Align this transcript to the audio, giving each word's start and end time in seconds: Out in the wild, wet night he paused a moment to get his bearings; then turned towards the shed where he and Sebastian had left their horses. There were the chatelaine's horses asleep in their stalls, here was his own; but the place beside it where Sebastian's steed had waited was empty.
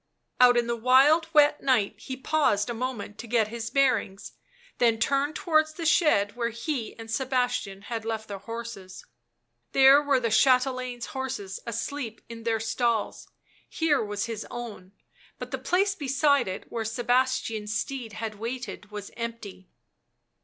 Out 0.39 0.57
in 0.57 0.65
the 0.65 0.75
wild, 0.75 1.27
wet 1.31 1.61
night 1.61 1.99
he 1.99 2.17
paused 2.17 2.71
a 2.71 2.73
moment 2.73 3.19
to 3.19 3.27
get 3.27 3.49
his 3.49 3.69
bearings; 3.69 4.31
then 4.79 4.97
turned 4.97 5.35
towards 5.35 5.73
the 5.73 5.85
shed 5.85 6.35
where 6.35 6.49
he 6.49 6.97
and 6.97 7.11
Sebastian 7.11 7.83
had 7.83 8.03
left 8.03 8.27
their 8.27 8.39
horses. 8.39 9.05
There 9.73 10.01
were 10.01 10.19
the 10.19 10.31
chatelaine's 10.31 11.05
horses 11.13 11.59
asleep 11.67 12.19
in 12.29 12.45
their 12.45 12.59
stalls, 12.59 13.29
here 13.69 14.03
was 14.03 14.25
his 14.25 14.43
own; 14.49 14.93
but 15.37 15.51
the 15.51 15.59
place 15.59 15.93
beside 15.93 16.47
it 16.47 16.71
where 16.71 16.83
Sebastian's 16.83 17.71
steed 17.77 18.13
had 18.13 18.39
waited 18.39 18.89
was 18.89 19.11
empty. 19.15 19.69